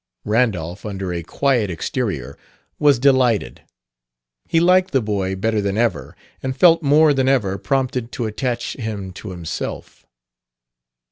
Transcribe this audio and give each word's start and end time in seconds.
Randolph, 0.25 0.83
under 0.83 1.13
a 1.13 1.21
quiet 1.21 1.69
exterior, 1.69 2.35
was 2.79 2.97
delighted. 2.97 3.61
He 4.49 4.59
liked 4.59 4.93
the 4.93 4.99
boy 5.03 5.35
better 5.35 5.61
than 5.61 5.77
ever, 5.77 6.15
and 6.41 6.57
felt 6.57 6.81
more 6.81 7.13
than 7.13 7.29
ever 7.29 7.59
prompted 7.59 8.11
to 8.13 8.25
attach 8.25 8.73
him 8.77 9.11
to 9.13 9.29
himself. 9.29 10.07